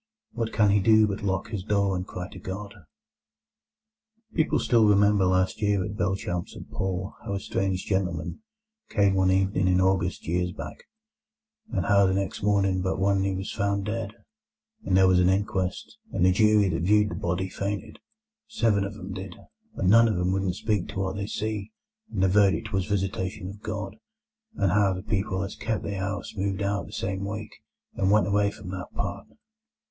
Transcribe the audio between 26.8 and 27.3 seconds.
that same